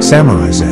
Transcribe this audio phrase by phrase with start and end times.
[0.00, 0.64] Samurai Z.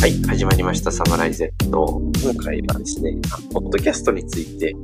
[0.00, 1.52] はい、始まりました、サムライ Z。
[1.70, 4.74] 今回はですね、あポッドキャストについて、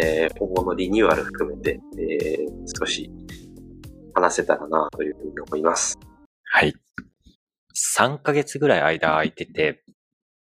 [0.00, 2.46] えー、今後のリニューアル含めて、えー、
[2.78, 3.10] 少し
[4.14, 5.98] 話せたらなというふうに思います。
[6.44, 6.72] はい。
[7.76, 9.82] 3ヶ月ぐらい間空いてて、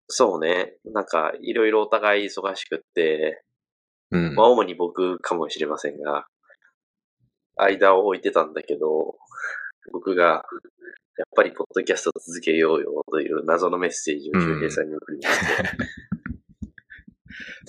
[0.09, 3.43] そうね、なんか、いろいろお互い忙しくって、
[4.11, 4.49] うんまあ、。
[4.49, 6.27] 主に僕かもしれませんが、
[7.57, 9.17] 間を置いてたんだけど、
[9.93, 10.45] 僕が、
[11.17, 15.63] やっぱりポッドキャスト続けようよという謎のメッセージを周平さんに送りまして、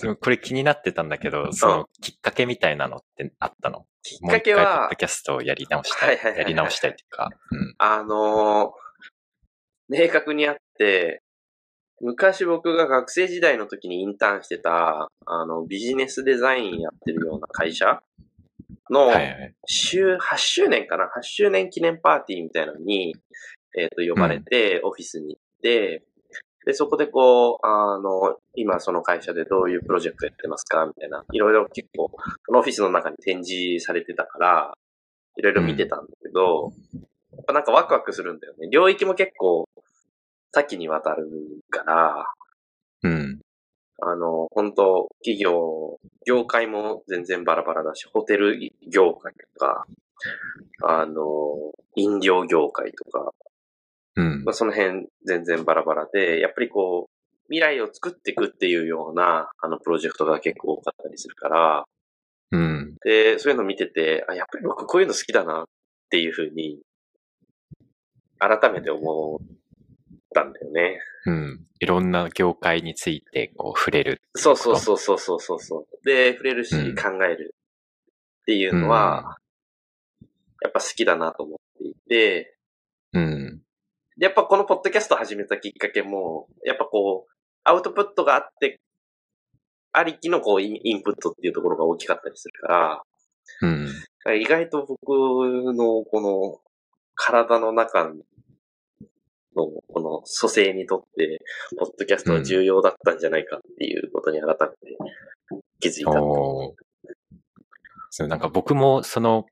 [0.00, 3.86] でもこれ気になってたんだけど、そのきっかけみたいなのってあったの？
[4.02, 6.08] きっもう一回ポッかけはド、キャストをやり直したい。
[6.08, 7.30] はいはいはいはいやり直したいっていうか。
[7.50, 7.74] うん。
[7.78, 8.83] あのー
[9.98, 11.22] 明確にあって、
[12.00, 18.00] 昔僕が学生時代の時にインターンしてた、あの、ビジネスデザインやってるような会社
[18.90, 19.12] の。
[19.66, 23.14] 週、8周年かな ?8 周年記念パーティーみたいなのに、
[23.78, 26.02] えっ、と、呼ばれて、オフィスに行って、
[26.66, 32.10] で、そこでこう、あの、今その会社でどういうプロジェクトやってますかみたいな、いろいろ結構、
[32.46, 34.72] そのオフィスの中に展示されてたから、
[35.36, 36.72] いろいろ見てたんだけど、
[37.32, 38.68] やっぱなんかワクワクするんだよね。
[38.70, 39.66] 領域も結構、
[40.54, 41.26] 多岐にわたる
[41.68, 42.26] から、
[43.02, 43.40] うん。
[44.00, 49.84] あの、本当企業、業界も全然バラバラだし、ホテル業界とか、
[50.82, 53.32] あの、飲料業界とか、
[54.16, 54.52] うんまあ、。
[54.54, 57.14] その辺全然バラバラで、やっぱりこう、
[57.48, 61.84] 未来を作っていくっていうような、あの、プロジェクトが結構多かったりするから、
[62.52, 62.94] うん。
[63.04, 65.64] で、そういうの見てて、あ、やっぱり僕こういうの好きだなっ
[66.10, 66.80] ていうふうに、
[68.38, 69.40] 改めて思
[70.34, 70.98] ったんだよね。
[71.26, 71.66] うん。
[71.78, 74.20] いろんな業界についてこう触れる。
[74.34, 76.06] そうそうそうそうそうそうそう。
[76.06, 77.54] で、触れるし、うん考える
[78.42, 79.38] っていうのは、
[80.62, 82.56] やっぱ好きだなと思っていて、
[83.12, 83.62] うん。
[84.16, 87.32] でやっぱこのポッドキャスト始めたきっかけも、やっぱこう、
[87.64, 88.80] アウトプットがあって、
[89.92, 93.02] ありきのこうインインプットっていうところが大きかったりするから、
[93.62, 93.88] うん。
[94.40, 95.08] 意外と僕
[95.72, 96.60] のこの
[97.14, 98.10] 体の中
[99.56, 101.40] のこの蘇生にとって、
[101.78, 104.96] ポッドキャストは重要だったんじゃないかっていうことに改めて
[105.80, 106.84] 気づいたんだよねおー
[108.10, 109.46] そう、なんか僕もその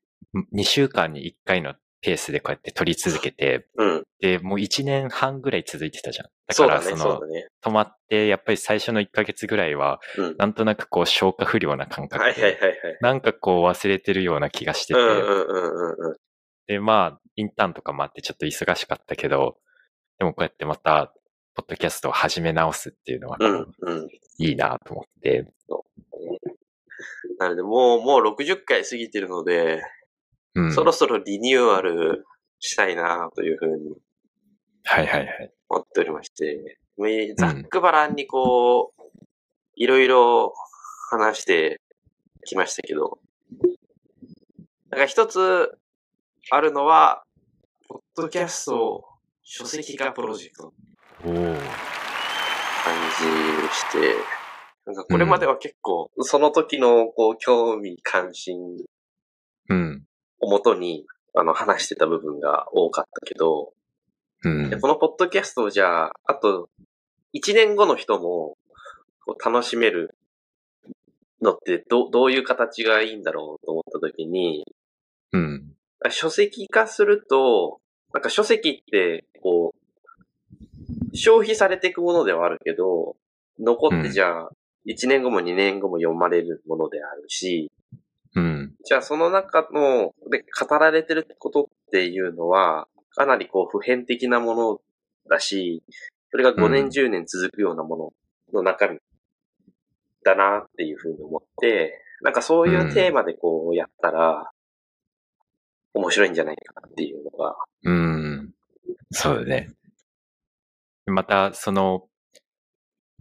[0.55, 4.03] 2週間に1回のペースでこうやって撮り続けて、うん。
[4.21, 6.27] で、もう1年半ぐらい続いてたじゃん。
[6.49, 7.21] だからその。
[7.65, 10.37] 止まって、やっぱり最初の1ヶ月ぐらいは、うん。
[10.37, 12.79] なんとなくこう消化不良な感覚で、はいはいはいはい。
[13.01, 16.17] なんかこう忘れてるような気がしてて、うんうんうんうんうん。
[16.67, 19.57] で、まあ、インターンとかもあってちょっと忙しかったけど、
[20.23, 21.13] でもこうやってまた、
[21.57, 24.09] ポッドキャストを始め直すっていうのは、うんうん。
[24.39, 25.53] いいなと思って、
[27.41, 29.83] なので、もう、もう60回過ぎてるので、
[30.55, 30.73] うん。
[30.73, 32.25] そろそろリニューアル
[32.61, 33.97] したいなというふうに
[34.85, 35.53] はいはいはい。
[35.69, 39.03] 思っておりまして、めざっくばらんにこう、
[39.75, 40.55] いろいろ
[41.11, 41.81] 話して
[42.45, 43.19] きましたけど、
[44.91, 45.77] なんか一つ
[46.53, 47.25] あるのは、
[47.89, 49.12] ポッドキャスト
[49.43, 50.73] 書籍化プロジェクト
[51.25, 51.33] おお。
[52.83, 54.15] 感じして、
[54.87, 58.57] なんかこれまでは結構、その時のこう興味関心
[59.69, 60.05] うん。
[60.41, 63.73] をもとにあの話してた部分が多かったけど、
[64.45, 64.77] うんで。
[64.77, 66.69] このポッドキャストをじゃあ、あと、
[67.35, 68.57] 1年後の人も
[69.25, 70.15] こう楽しめる
[71.41, 74.65] のってどどういう形がいいんだろうと思った時に、
[75.33, 75.73] うん。
[76.11, 77.81] 書籍化すると、
[78.13, 83.17] なんか書籍って、こう、消費されていくものではあるけど、
[83.59, 84.51] 残ってじゃあ、
[84.87, 87.71] 1年後も2年後も読まれるものであるし、
[88.35, 88.75] うん。
[88.85, 94.81] じゃあその中の、で、語られてることっていうのは、かなりこう普遍的なもの
[95.29, 95.83] だし、
[96.31, 98.13] それが5年うん10年続くようなも
[98.53, 98.99] のの中身
[100.25, 104.51] だなっていうふうに思って、なんかそういうテーマでこうやったら、
[105.95, 108.55] 面白いんじゃないかなっていうのが、うん。
[109.11, 109.75] そうだね。
[111.07, 112.09] また、その、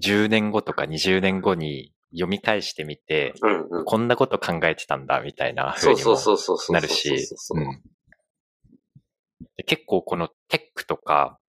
[0.02, 3.86] 10年後とか20年後に読み返してみて、うんうん。
[3.86, 6.74] こんなこと考えてたんだ、みたいなそうそう風にもそうそうそう。
[6.74, 7.28] なるし、
[9.66, 11.40] 結構このテックとか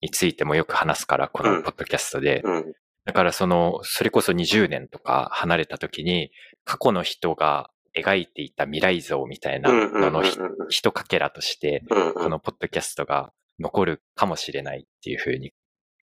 [0.00, 2.40] についてもよく話すから、このポッドキャストで。
[2.44, 2.72] うん。
[3.04, 6.30] だからその、それこそ20年とか離れた時に、
[6.64, 11.84] 過去の人が描いていた未来像みたいなののひ一かけらとして。
[12.22, 15.52] このポッドキャストが残るかもしれないっていうふうに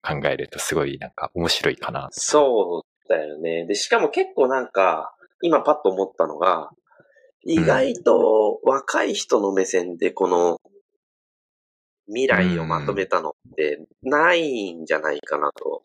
[0.02, 2.10] 考えるとすごいなんか面白いかな。
[2.12, 3.66] そうだよね。
[3.66, 6.70] で、しかも結構なんか、今パッと思ったのが、
[7.46, 10.60] 意外と若い人の目線でこの
[12.08, 15.84] 未来をまとめたのってないんじゃないかなと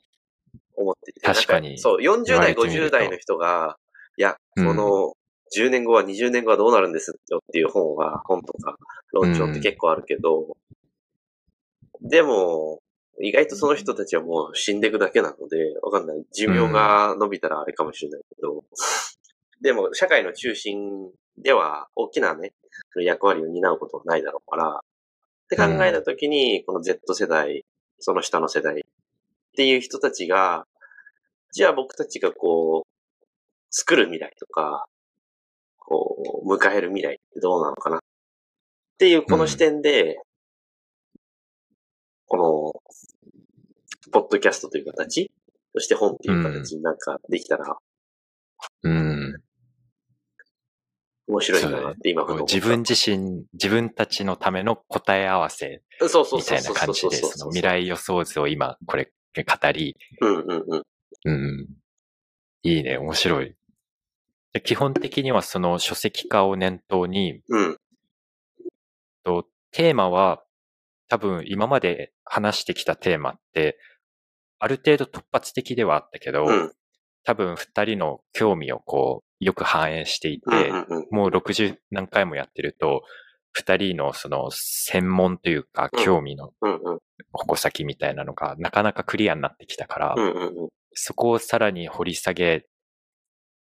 [0.77, 1.21] 思ってて。
[1.21, 3.79] 確かにそう、40言われ代、てみると50代の人が、
[4.17, 5.15] いや、うんこの
[5.57, 8.77] 10年後は20年後はどうなるんですよっていう本は、本とか
[9.13, 10.57] 論調って結構あるけど、
[12.01, 12.81] でも、
[13.21, 16.25] 意外とその人たちはもう死んでいくだけなので、わかんない。
[16.33, 18.65] 寿命が伸びたらあれかもしれないけど、
[19.61, 22.53] でも社会の中心では大きなね、
[22.97, 24.81] 役割を担うことはないだろうから、っ
[25.49, 27.65] て考えたときに、この Z 世代、
[27.99, 28.83] その下の世代っ
[29.57, 30.67] ていう人たちが、
[31.53, 32.89] じゃあ僕たちがこう、
[33.71, 34.87] 作る未来とか、
[35.85, 37.99] こう、迎える未来ってどうなのかな？
[37.99, 38.01] っ
[38.99, 40.19] ていうこの視点で、
[42.27, 45.31] この、ポッドキャストという形、
[45.75, 47.77] そして本っていう形になんかできたら
[48.83, 49.35] うん。
[51.27, 60.83] 面白いかなって今ふと思った自分自身、自分たちのための答え合わせそうそうそうみたいな感じで、その未来予想図を今これ語り、うんうんうん。
[61.25, 61.67] うん。
[62.63, 63.57] いいね、面白い。
[64.55, 67.79] で基本的にはその書籍化を念頭に、うん。
[69.25, 70.45] とテーマは
[71.09, 73.79] 多分今まで話してきたテーマって、
[74.61, 76.73] ある程度突発的ではあったけど、うん。
[77.25, 81.07] 多分二人の興味をこう、よく反映していて、うんうんうん。
[81.11, 83.03] もう60何回もやってると、
[83.51, 86.53] 二人のその専門というかうん興味の。
[87.33, 90.69] 矛先みたいなのがなかなかクリアになってきたから、うんうんうん。
[90.93, 92.67] そこをさらに掘り下げ、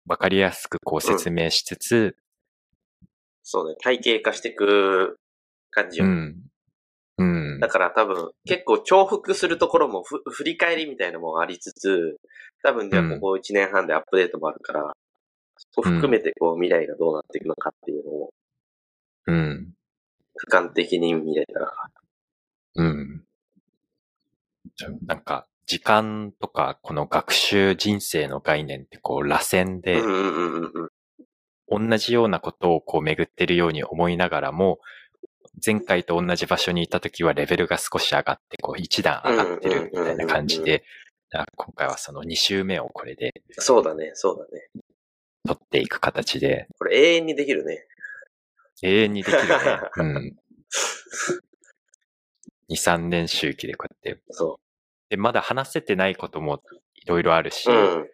[0.08, 2.16] わかりやすくこう説明しつつ、
[3.44, 3.76] そうね。
[3.82, 5.18] 体系化していく
[5.72, 6.06] 感じよ。
[6.06, 6.36] うん。
[7.18, 7.60] うん。
[7.60, 12.18] だから多分、結構重複するところもふ振り返りみたいなのもありつつ、
[12.64, 14.92] 多分じゃあうんここ1年半でアップデートもあるから、
[15.74, 18.30] そこ含めてこう未来がどうなっていくのかっていうのを
[19.28, 19.74] うん。
[20.50, 21.72] 俯瞰的に見れたら、
[22.76, 23.24] うん。
[24.76, 30.02] じゃなんか、時間とか、この学習人生の概念ってこう、螺旋うで。
[31.70, 34.80] 同じようなことをこう巡ってるように思いながらも、
[35.66, 40.84] 前回と同じ場所にいた時はレベルが少し上がって、こう一段上がってるみたいな感じで、
[41.34, 44.68] あ今回はその2週目をこれでそうだね、そうだね。
[45.48, 47.86] 取っていく形で、これ永遠にできるね。
[48.84, 49.56] 永遠にできるね。
[49.96, 50.38] うん。
[52.70, 54.22] 2、3年周期でこうやって。
[54.32, 54.60] そ
[55.12, 56.64] で、まだ話せてないことも
[56.96, 57.74] いろいろあるし、う。
[57.74, 58.08] うん。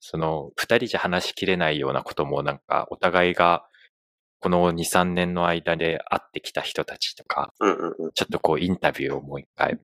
[0.00, 3.66] その、二人じゃ話しきれないようなこともなんか、お互いが、
[4.40, 8.12] この2、3年の間で会ってきた人たちとか、うんうんうん。
[8.12, 9.78] ちょっとこうインタビューをもう一回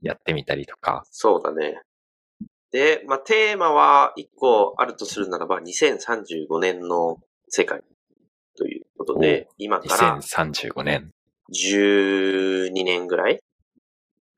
[0.00, 1.04] やってみたりとか。
[1.10, 1.80] そうだね。
[2.70, 7.18] で、まあ、テーマは一個あるとするならば、2035年の
[7.48, 7.80] 世界
[8.56, 11.10] ということで、今から2035年。
[11.52, 13.40] 12年ぐらい、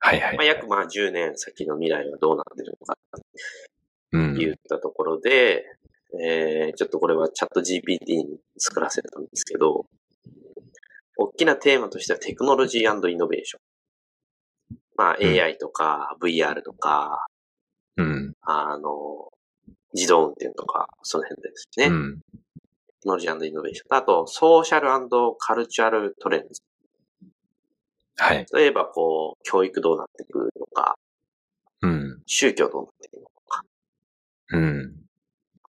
[0.07, 0.37] はいはい。
[0.37, 2.97] まあ、約まあ10年先の未来はどうなってるのか
[4.13, 4.41] うんと。
[4.41, 5.65] いったところで、
[6.23, 9.85] えー、ちょっとこれはチャット GPT に作らせたんですけど、
[11.17, 13.61] 大きなテーマとしてはテクノロジーイノベーション。
[14.95, 17.27] まあうん AI とか VR とか、
[17.97, 18.33] うん。
[18.41, 19.29] あの、
[19.93, 21.85] 自動運転とか、その辺ですね。
[21.85, 22.19] テうん。
[23.01, 23.97] クノロジーイノベーション。
[23.97, 24.87] あと、ソーシャル
[25.39, 26.61] カルチャルトレンズ。
[28.17, 28.45] はい。
[28.53, 30.97] 例えば、こう、教育どうなってくるのか、
[31.81, 32.21] うん。
[32.25, 33.63] 宗教どうなってくるのか、
[34.49, 34.95] うん。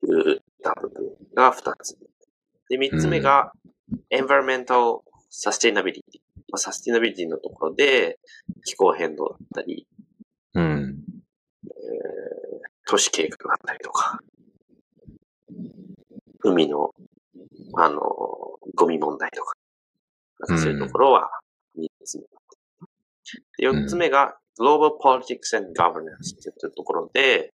[0.01, 1.03] といった部分
[1.35, 1.97] が二つ。
[2.69, 3.51] で、三つ目が、
[4.11, 6.01] environmental sustainability。
[6.51, 8.19] まあ、サスティナビリティのところで、
[8.65, 9.85] 気候変動だったり、
[10.53, 11.03] うん。
[11.65, 12.29] えー
[12.91, 14.19] 都市計画だったりとか、
[16.39, 16.89] 海の、
[17.75, 18.01] あの、
[18.73, 19.53] ゴミ問題とか
[20.47, 21.29] そういうところは
[22.09, 22.23] 3つ目。
[23.57, 27.53] で、4つ目が、Global Politics and Governance っていうところで、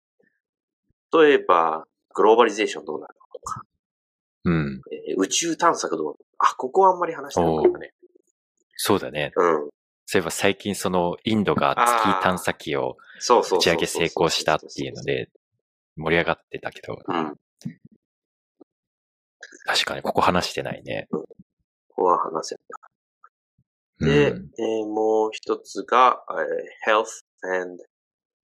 [1.13, 3.63] 例えば、グローバリゼーションどうなるのとか、
[4.45, 4.81] うん。
[4.93, 7.93] えー宇宙探索どうなるのあ、ここはあんまり話してなかったね。
[8.77, 9.33] そうだね。
[9.37, 9.69] うん。
[10.07, 12.97] そういえば最近そのインドが月探査機を。
[13.29, 15.29] 打ち上げ成功したっていうので
[15.97, 17.37] 盛り上がってたけど、うん。
[19.65, 21.07] 確かにここ話してないね。
[21.11, 21.25] こ
[21.95, 22.92] こは話せない。
[24.05, 27.07] で、うんえーもう一つが、えー health
[27.63, 27.83] and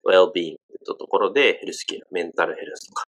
[0.07, 3.05] well-being とところで、ヘルスケア、メンタルヘルスとか、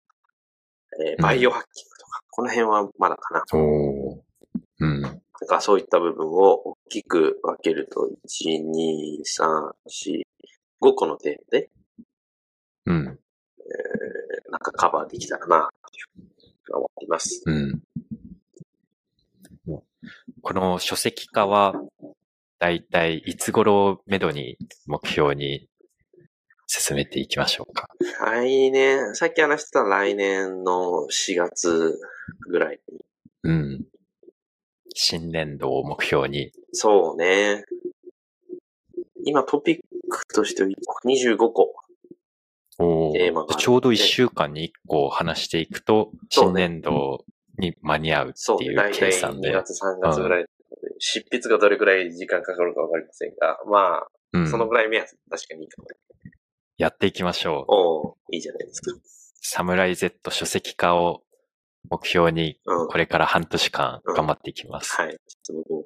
[1.06, 3.44] えーバイオハッキングとか、この辺はまだかな。
[3.54, 4.22] おー
[4.80, 5.02] うん。
[5.02, 10.22] なんかそういった部分を大きく分けると、1、2、3、4、
[10.82, 11.70] 5個のテーマで、
[12.86, 13.08] うん。
[13.60, 17.44] えーなんかカバーできたらな、というふうに思っています。
[17.46, 17.82] うん。
[20.42, 21.74] この書籍化は、
[22.60, 25.70] だいたいいつ頃をめどに目標に
[26.68, 27.88] 進めていきましょうか。
[28.20, 31.98] 来年、さっき話してた来年の4月
[32.50, 33.00] ぐらいに。
[33.44, 33.86] うん。
[34.94, 36.52] 新年度を目標に。
[36.74, 37.64] そうね。
[39.24, 40.70] 今トピックとしては
[41.06, 41.74] 25個。
[42.80, 47.24] おテーマがあってちょうど1週間に1個話していくと、新年度
[47.58, 48.66] に間に合うそうね。
[48.66, 49.52] っていう大体2計算で。
[49.52, 50.46] 月3月ぐらい。
[51.00, 55.96] 執筆がどれぐらい時間かかるかわかりませんが、まあ、うんそのぐらい目安、確かにいいかもね。
[56.78, 57.72] やっていきましょう。
[57.72, 58.92] おおいいじゃないですか。
[59.42, 61.24] サムライ Z 書籍化を
[61.90, 62.88] 目標に、うん。
[62.88, 64.96] これから半年間頑張っていきます。
[64.96, 65.18] はい。
[65.44, 65.86] ちょっと僕も、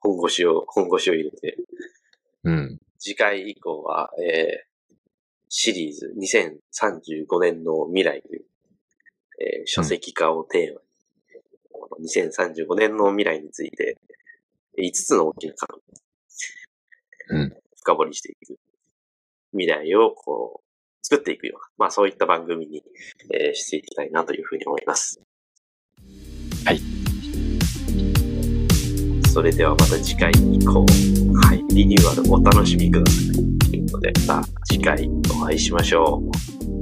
[0.00, 1.56] 本腰を、本腰を入れて、
[2.44, 2.78] うん。
[2.98, 4.94] 次回以降は、えー、
[5.48, 8.44] シリーズ2035年の未来という、
[9.40, 10.86] えー書籍化をテーマに、
[11.72, 13.98] この2035年の未来について、
[14.80, 18.58] 5つの大きな角度、うん深掘りしていく。
[19.52, 20.64] 未来をこう、
[21.02, 22.82] 作っていくような、まあそういった番組に、
[23.32, 25.20] えーしていきたいなというふうに思います。
[26.64, 26.80] はい。
[29.28, 30.84] それではまた次回以降、
[31.46, 33.70] はい、リニューアルお楽しみください。
[33.70, 35.08] ということで、また次回
[35.40, 36.22] お会いしましょ
[36.76, 36.79] う。